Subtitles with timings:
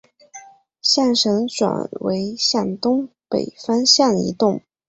[0.81, 4.63] 象神转为向东北方向移动。